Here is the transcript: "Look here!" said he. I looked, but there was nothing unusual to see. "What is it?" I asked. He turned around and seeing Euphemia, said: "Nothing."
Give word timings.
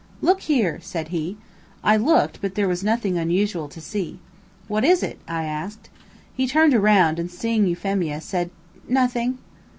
"Look 0.19 0.41
here!" 0.41 0.79
said 0.81 1.09
he. 1.09 1.37
I 1.83 1.95
looked, 1.95 2.41
but 2.41 2.55
there 2.55 2.67
was 2.67 2.83
nothing 2.83 3.19
unusual 3.19 3.67
to 3.69 3.79
see. 3.79 4.17
"What 4.67 4.83
is 4.83 5.03
it?" 5.03 5.19
I 5.27 5.43
asked. 5.43 5.89
He 6.33 6.47
turned 6.47 6.73
around 6.73 7.19
and 7.19 7.29
seeing 7.29 7.67
Euphemia, 7.67 8.19
said: 8.19 8.49
"Nothing." 8.87 9.37